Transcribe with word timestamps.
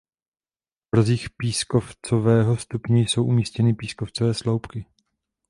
V 0.91 0.95
rozích 0.95 1.27
pískovcového 1.37 2.57
stupně 2.57 3.01
jsou 3.01 3.25
umístěny 3.25 3.73
pískovcové 3.73 4.33
sloupky. 4.33 4.85